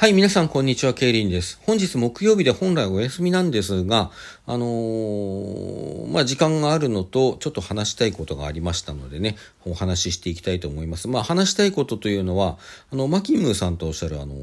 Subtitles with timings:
[0.00, 1.60] はい、皆さん、こんにちは、ケイリンです。
[1.66, 4.10] 本日木曜日で本来お休みなんですが、
[4.46, 9.36] あのー、まあ、時間があるのと、ちょっと話したいことがありましたのでね、
[9.66, 11.06] お話ししていきたいと思います。
[11.06, 12.56] まあ、話したいことというのは、
[12.90, 14.38] あの、マキムーさんとおっしゃる、あのー、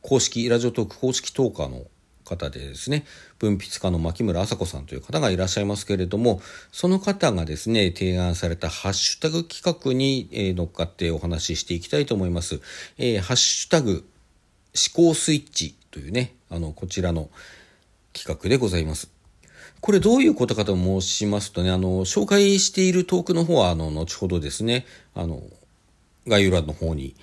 [0.00, 1.82] 公式、ラジオトーク公式トーカーの
[2.24, 3.04] 方でですね、
[3.38, 6.40] 文筆家の牧村麻子さんという方がいらっしゃいますけれども、
[6.72, 12.62] その方がですね、提案されたハッシュタグ企画に、え乗っかってお話ししていきたいと思います。
[12.96, 14.08] えー、ハッシュタグ
[14.74, 17.30] 思考スイッチというね、あの、こちらの
[18.12, 19.10] 企画でございます。
[19.80, 25.42] これどういうことかと申しますとね、あの、紹介しているトークの方は、あの、後ほどですね、あの、
[26.26, 27.14] 概要欄の方に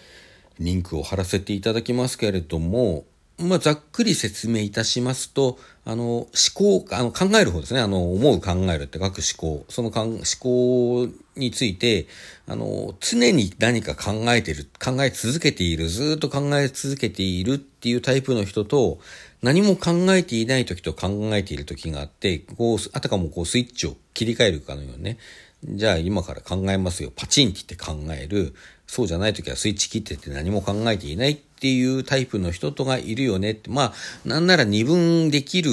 [0.60, 3.04] リンクを貼らせていただきますけれども、
[3.42, 7.80] まあ、ざっくり説明いたしますと、あの、思考、あの、考える方ですね。
[7.80, 9.66] あの、思う考えるって書く思考。
[9.70, 12.08] その思考について、
[12.48, 19.00] あの、常に何か考えてる、考え続けている、ずっと考え続けているっていうタイプの人と、
[19.42, 25.18] 何も考えていない時と考えている時があって、こう、あたかもこうスイッチを切り替えるかのようにね、
[25.64, 27.12] じゃあ今から考えますよ。
[27.16, 28.54] パチンって言って考える。
[28.88, 33.70] そうじゃない時はスイッチ切ってて何も考えていないっていうタイプの人とがいるよねって。
[33.70, 33.94] まあ、
[34.26, 35.70] なんなら二分できる、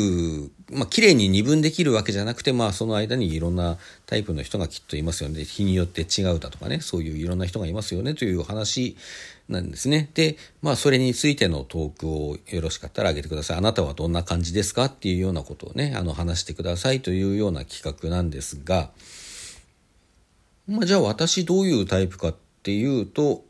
[0.70, 5.42] まあ、綺麗に二分できるわけじゃなくて、まあ、その間にいろんなタイプの人がきっといますよね。
[5.44, 8.98] 日によって違うだとかね、そういういろんな人がいますよねという話
[9.48, 10.11] なんですね。
[10.12, 13.56] で、まあ、それについてのトークをよろしかったらあげてください。
[13.56, 18.91] あなたはどんな感じですかっていうようなことをね、あの、話してくださいというような企画なんですが、
[20.66, 23.47] まあ、じゃあ私どういうタイプかっていうと、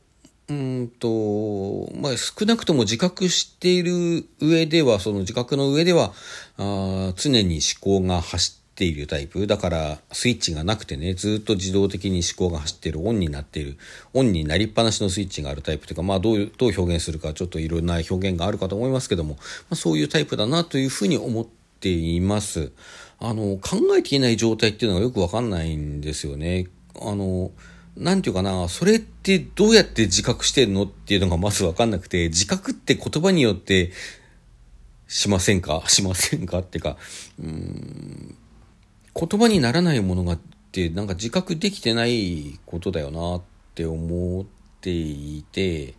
[0.49, 6.13] うんと、まあ、少なくとも自覚している上では、その自覚の上では、
[6.57, 9.47] あ常に思考が走っているタイプ。
[9.47, 13.77] だから、スイッチがなくてね、ずっと自動的に思考が走っている、オンになっている、
[14.15, 19.41] オンになりっぱなしのスイッチがあるタイプというか、まあ、どう、どう表現するか、ちょっといろんな表現があるかと思いますけども、ま
[19.73, 21.47] あ、そういうタイプだなというふうに思っ
[21.81, 22.73] ています。
[23.21, 26.69] あの、考えていない状態っていうのがよくわかんないんですよね。
[26.99, 27.51] あの、
[27.99, 33.91] なんていうかな、それってどうやって自覚してるのっていうのがまずわかんなくて、自覚って言葉によって
[35.09, 35.83] しませんか？
[35.91, 36.61] しませんか？
[36.61, 36.97] っていうか、
[37.43, 38.37] うん、
[39.15, 40.39] 言葉にならないものがっ
[40.71, 43.43] てなんか自覚できてないことだよなっ
[43.75, 44.47] て思っ
[44.81, 45.95] ていて、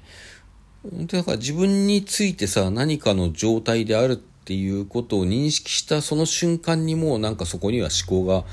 [0.89, 8.45] 本当だから自分についてさ、何かの状態であるっていうことを認識したその瞬間にもうなんかそこには思考が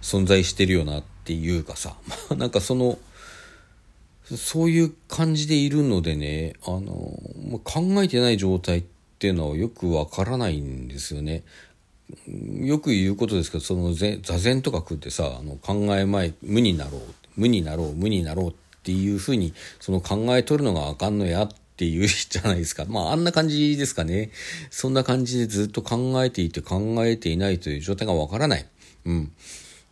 [0.00, 2.98] 存在してるよなってっていうかさ、まあ、なんかその、
[4.36, 7.18] そういう感じでいるのでね、あの、
[7.64, 8.84] 考えてない状態っ
[9.18, 11.42] ていうのはよくわからないんですよね。
[12.60, 17.00] よく言うことですけど、その座禅とか食ってさ、あの考え前、無になろう、
[17.36, 22.84] 無になろう、無になろうっていうふうに、その考え取るのがあかんのやっていうじゃないですか。
[22.88, 24.30] まあ、あんな感じですかね。
[24.70, 28.66] そんな感じでずっと考えていて考えていないという状態がわからない。
[29.06, 29.32] うん。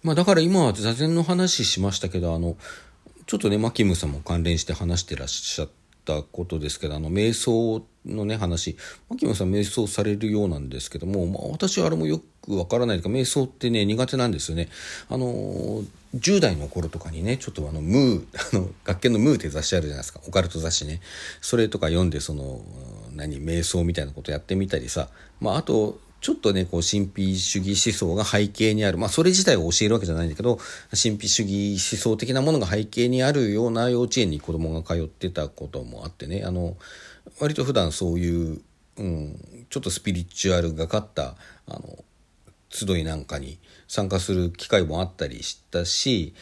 [0.02, 2.56] まあだから今は座禅の話しましたけど、あの、
[3.26, 5.68] ちょっとね、マキムさんも関連して話してらっしゃっ
[6.04, 8.76] たことですけど、あの、瞑想のね、話、
[9.08, 14.68] マキムさん瞑想されるようなんですけども、まあ私はあれもよくわからないとか、瞑想ってね、苦手なんですよね。
[15.08, 15.84] あの、
[16.16, 18.26] 10代の頃とかにね、ちょっとあの、ムー、
[18.58, 20.20] あの、学研のムーって雑誌あるじゃないですか。
[20.26, 21.00] オカルト雑誌ね。
[21.40, 22.60] それとか読んで、その、
[23.12, 25.10] 何、瞑想みたいなことやってみたりさ、
[25.40, 28.96] まああと、ちょっとね、こう、神秘主義思想が背景にある。
[28.96, 30.56] まあ、それ自体を教えるわけじゃないんだけど、
[30.90, 36.76] 神秘主義思想的なものが背景にあるような幼稚園に子供が通ってたこともあってね、あの、
[37.40, 38.60] 割と普段そういう、
[38.98, 41.34] うん、ちょっとスピリチュアルがかった、
[41.66, 42.04] あの、
[42.70, 46.34] 集いなんかに参加する機会もあったりしたし、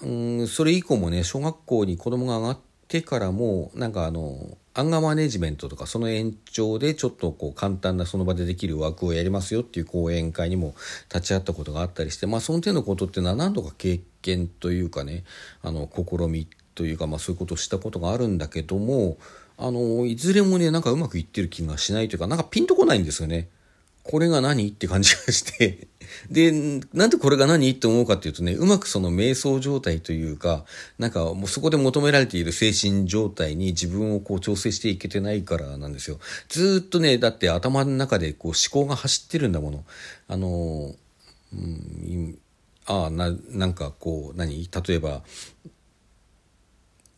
[0.00, 2.58] うん、それ以降もね、小学校に子供が上がっ
[2.88, 10.74] てからも、なんかあの、アンガーマネジメントとかその延長でちょっとこう簡単なその場でできる枠をやりますよっていう講演会にも
[11.08, 15.24] 立ち会ったことがあったりして、まあその手のことっていうのは何度か経験というかね、
[15.62, 19.16] あの、試みというか、まあそういうことをしたことがあるんだけども、
[19.56, 23.48] あの、いずれもね、なんかうまくいってる気がしないというか、なんかピンとこないんですよね。
[24.08, 24.68] これが何？
[24.68, 25.88] って感じがして
[26.30, 26.52] で、
[26.92, 27.68] なんでこれが何？
[27.70, 30.64] って思うかっていうとね、うまくその瞑想状態というか、
[30.98, 36.18] なんかもうそこで求められている精神状態に自分をこう調整していけてないからなんですよ。
[36.48, 39.84] ずっとね、だって頭の中でこう思考が走ってるんだもの。
[40.28, 40.94] あの、
[41.52, 42.38] うん、
[42.86, 44.68] ああ、な、なんかこう、何？
[44.86, 45.22] 例えば、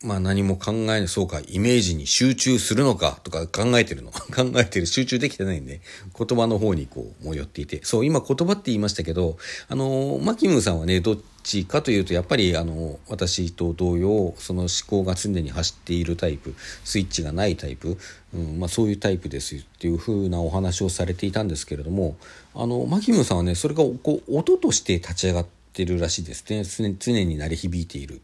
[0.01, 4.13] まあ何も考えない、そうか、イメージに集中するのかとか考えてるの。
[4.31, 5.81] 考えてる、集中できてないんで、
[6.17, 7.81] 言葉の方にこう、もう寄っていて。
[7.83, 16.55] そう、今言葉って言いましたけど、あの、マキムさんはね、どっちかというと、やっぱりあの、私と同様、その思考が常に走っているタイプ、
[16.85, 17.99] スイッチがないタイプ、
[18.35, 22.17] うん、まあそういうタイプですっていう風なお話をされていたんですけれども、
[22.55, 26.65] あの、マキムさんはね、それがこう、音として立ち上がってるらしいですね。
[27.01, 28.21] 常に鳴り響いている。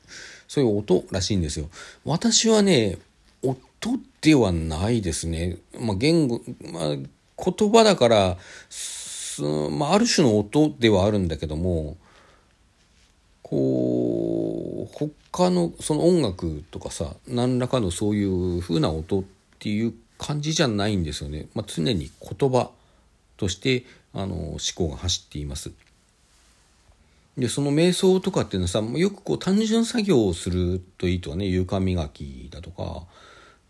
[0.55, 1.69] そういう音らしいんですよ。
[2.05, 2.99] 私はね、
[3.43, 3.59] 音
[4.21, 5.57] ではないですね。
[5.81, 6.41] まあ、言語、
[6.73, 8.39] まあ、言葉だから、
[9.73, 11.97] まあ、ある種の音ではあるんだけども、
[13.43, 14.97] こう、
[15.33, 18.23] 他のその音楽とかさ、何らかのそうい
[18.59, 19.25] う風な音っ
[19.59, 21.49] ていう感じじゃないんですよね。
[21.53, 22.71] まあ、常に言葉
[23.37, 25.73] としてあの思考が走っています。
[27.37, 33.07] で、その瞑想とかっていうのはさ、よくこう単純作業をするといいとかね、床磨きだとか、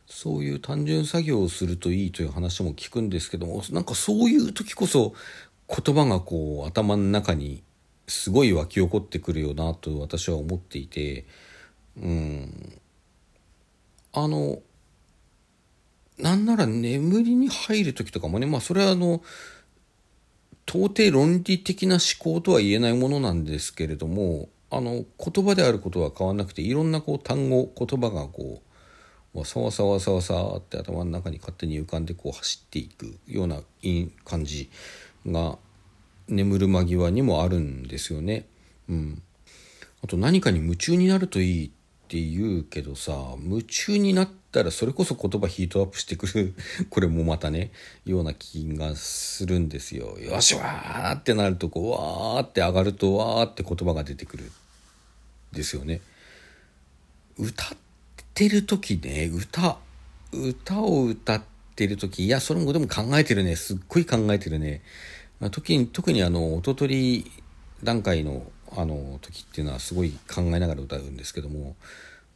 [0.07, 5.15] そういう単純作業をするといいという話も聞くんですけども、なんかそういう時こそ
[5.69, 7.63] 言葉がこう頭の中に
[8.07, 11.25] すごい湧き起こってくるよなと私は思っていて、
[11.97, 12.81] うん。
[14.13, 14.61] あの、
[16.19, 19.23] なんなら眠りに入る時とかもね、まあそれはあの、
[20.67, 28.63] 到底論理的な思考とは言えないものなんですけれどもあの言葉であることは変わらなくていろんなこう単語言葉がこ
[29.35, 33.61] うわさわさわさわさって頭の中に勝手に浮かんでこう走っていくような
[34.25, 34.71] 感じ
[35.27, 35.59] が
[36.29, 38.47] 眠る間際にもあるんですよね。
[38.89, 39.23] うん、
[40.03, 41.71] あと何かに夢中になるといいっ
[42.09, 46.55] て言うけどさ夢中になったらそれこそ言葉ヒートアップしてくる
[46.89, 47.73] これもまたね
[48.07, 50.17] ような気がするんですよ。
[50.19, 54.53] よしわーってなるとこうわーって上がるとわーって言葉が出てくる
[55.53, 56.01] ですよね。
[57.37, 57.77] 歌っ
[58.33, 59.79] てる時ね歌
[60.33, 61.43] 歌を歌っ
[61.75, 64.83] てる時いやそれもでも考えてるねすっごい考えてるね。
[65.51, 67.33] 時に特にあの音取り
[67.83, 71.77] 段階のあの時っていうのはすごい考えながら歌うんですけども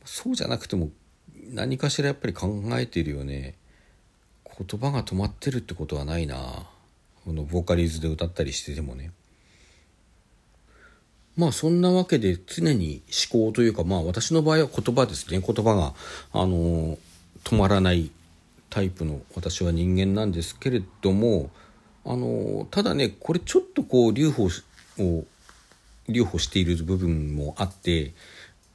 [0.04, 0.90] そうじゃなくても
[1.50, 3.54] 何かしらやっぱり考えているよね。
[4.58, 6.66] 言葉が止まってるってことはないな。
[7.24, 9.12] このボーカリーズで歌ったりしててもね。
[11.36, 13.02] まあそんなわけで常に
[13.32, 15.40] 思考というかまあ私の場合は言葉ですね。
[15.40, 15.94] 言葉が
[16.32, 16.98] あの
[17.44, 18.10] 止まらない
[18.70, 21.50] タイプの私は人間なんですけれども
[22.04, 24.48] あのただねこれちょっとこう留保
[24.98, 25.24] を
[26.08, 28.12] 留保している部分もあって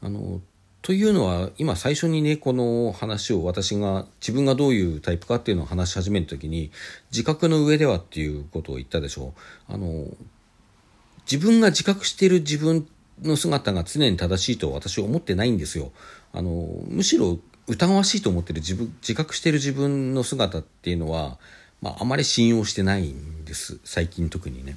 [0.01, 0.39] あの
[0.83, 6.71] というのは今最初にねこの話を私が自分がどういうタイプかっていうのを話し始める時に
[7.09, 9.33] 自覚の上ではっていうことを言ったでしょ
[9.69, 9.73] う。
[9.73, 10.07] あの
[11.25, 12.85] 自分が自覚している自分
[13.21, 15.93] の姿が常に正しいと私は思ってないんですよ。
[16.33, 21.37] あのむしろ疑わしいと思ってる自分自覚している自分の姿っていうのは、
[21.81, 23.79] まあ、あまり信用してないんです。
[23.85, 24.75] 最近特にね。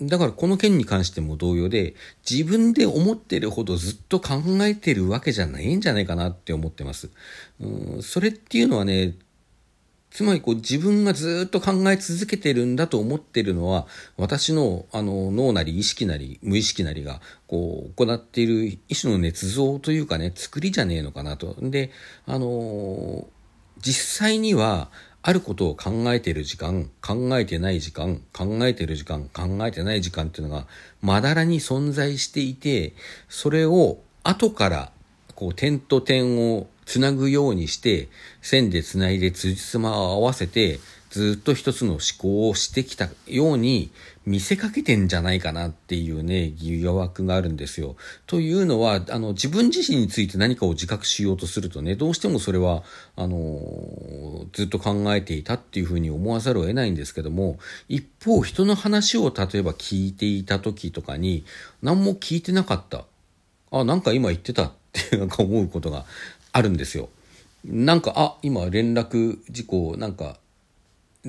[0.00, 1.94] だからこの件に関しても同様で、
[2.28, 7.10] 自分で思ってるほどずっと考えてるわけじゃないんじゃないかなって思ってます。
[7.60, 9.14] うんそれっていうのはね、
[10.10, 21.56] つまりこう自分がずっと考え続けてるんだと思ってるのは、私のあの脳なり意識なり無意識なりがこう行っている一種の捏造というかね、作りじゃねえのかなと。
[21.60, 21.90] で、
[22.26, 23.24] あのー、
[23.80, 24.90] 実際には
[25.28, 30.68] あることを考えている時間、考えてない時間、考えている時間、考えてない時間っていうのが
[31.02, 32.92] まだらに存在していて、
[33.28, 34.92] それを後から
[35.34, 38.08] こう点と点をつなぐようにして、
[38.40, 40.78] 線でつないで辻褄を合わせて、
[41.16, 43.90] ずっと一つの思考をしてきたように
[44.26, 47.96] 見せかけてんじゃないかなっていうね、疑惑があるんですよ。
[48.26, 52.82] というのは、あの、自分自身について何かを自覚しようとするとね、どうしてもそれは、
[53.16, 57.58] あの、ずっと考えていたっていうふうに思わざるを得ないんですけども、
[57.88, 61.46] 一方、人の話を例えば聞いていた時とかに、
[61.80, 63.06] 何も聞いてなかった。
[63.70, 66.04] あ、なんか今言ってたって なんか思うことが
[66.52, 67.08] あるんですよ。
[67.64, 70.36] なんか、あ、今連絡事項、なんか、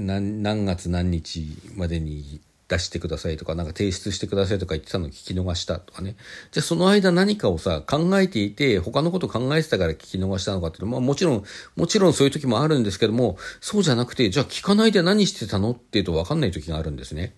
[0.05, 6.15] 何何月何日までに出してくださいとか、なんか提出してくださいとか言ってたの聞き逃したとかね。
[6.51, 11.43] じゃあその間何かをさ、考えていて、他のこと考えてたから聞き逃したのかっていうと、まあもちろん、
[11.75, 17.33] もちろんそういう時もあるんですけども、そうじゃなくて、じゃあ聞かないで何してたのっていうと分かんない時があるんですね。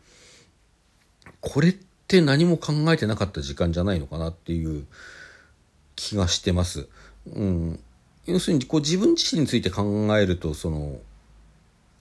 [1.42, 1.76] これっ
[2.08, 4.86] て何も考えてなかった時間じゃないのかなっていう
[5.96, 6.88] 気がしてます。
[7.28, 7.80] うん。
[8.26, 9.84] 要するに、こう自分自身について考
[10.18, 11.00] えると、その、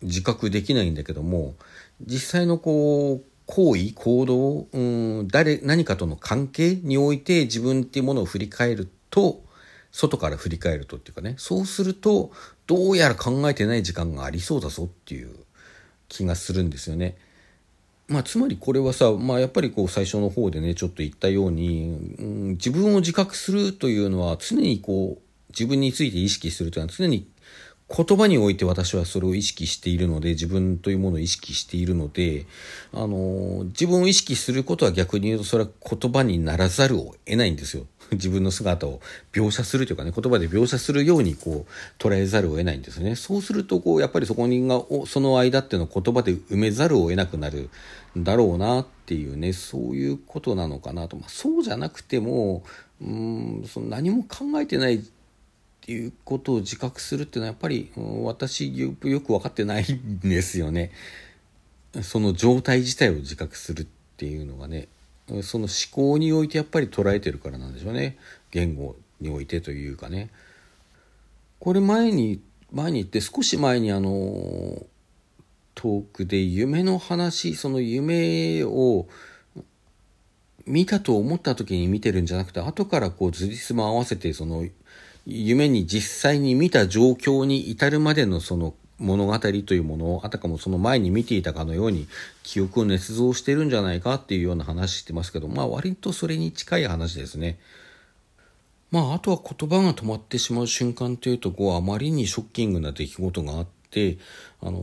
[0.02, 1.54] 自覚できないんだけども
[2.04, 9.42] 実際のこう行為行動うん誰何かとの関係において自分っていうものを振り返ると
[9.92, 12.30] 外から振り返るとっていうかね、そうすると、
[12.66, 15.34] どうやら考えてない時間がありそうだぞっていう
[16.08, 17.16] 気がするんですよね。
[18.08, 27.28] まあ、つまりこれはさ、まあ、やっぱりこう最初の方でねちょっと言ったように、うん、自分を自覚するというのは常にこう自分について意識するというのは常に
[27.90, 32.44] 言葉において私はそれを意識しているので自分というものを意識しているので
[32.92, 37.86] あの自分を意識することは逆に言うとそれは言葉にならざるを得ないんですよ。
[38.12, 39.00] 自分の姿を
[39.32, 43.16] 描写するというかね言葉で描写するようにこう捉えざるを得ないんですね。
[43.16, 47.70] そうするとこうやっぱりそこにがその間っていうのを言葉で埋めざるを得なくなる
[48.16, 52.62] だろうなっていうねそういうことなのかなと、まあ、そうじゃなくても
[53.00, 55.02] うんその何も考えてない
[55.88, 57.90] いうことを自覚するっていうのはやっぱり
[58.22, 60.92] 私よく分かってないんですよね。
[62.02, 64.88] その状態自体を自覚するっていうのがね
[65.42, 68.18] その思考においてやっぱり捉えてるからなんでしょうね
[68.50, 70.30] 言語においてというかね。
[71.58, 72.40] これ前に
[72.72, 74.84] 前に言って少し前にあの
[75.74, 79.06] トークで夢の話その夢を
[80.66, 84.66] 見たと思った時に見てるんじゃなくて後からこうずりすも合わせてその
[85.30, 92.08] 夢に実際に見た状況に至るまでのその物語というものをあたかもその前に見ていたかのように
[92.42, 97.58] 記憶を捏造してるんじゃないかっていうような話してますけどまあ割とそれに近い話ですね。
[98.90, 104.16] まああとは言葉が止まってしまう瞬間というとこうあまりにショッキングな出来事があって
[104.62, 104.82] あの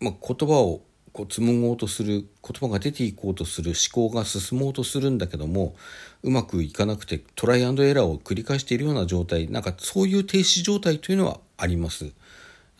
[0.00, 0.80] まあ、言葉を
[1.12, 5.74] こう紡ごうとする言葉が出ていこうとする思考が進もうとするんだけども
[6.22, 12.12] うまくいかなくてトライアンドエラーを繰り返しているような状態なんかそういう停止状態というのはあります。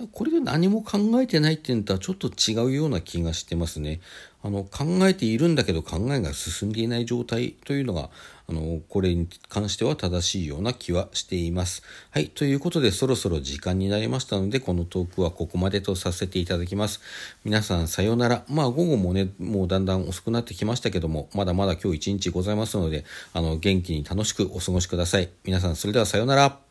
[0.06, 4.00] これで何も考えてないっていうのとはちょっと違うような気がしてますね。
[4.42, 8.08] あの考えているんだけど考えが進んでいない状態というのが
[8.48, 11.82] あのこれに関しては正しいような気はしています。
[12.10, 17.00] はいということでそろそろ時間になりましたのでこのトークはここまでとさせていただきます。
[17.44, 18.44] 皆さんさようなら。
[18.48, 23.04] まあ午後もねもうだんだん遅くなってきましたけどもまだまだ今日一日ございますので
[23.34, 25.28] あの元気に楽しくお過ごしください。
[25.44, 26.69] 皆さんそれではさようなら。